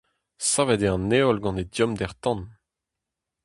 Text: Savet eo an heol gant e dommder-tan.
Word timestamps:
Savet 0.51 0.81
eo 0.87 0.93
an 0.95 1.13
heol 1.15 1.37
gant 1.43 1.61
e 1.63 1.63
dommder-tan. 1.75 2.41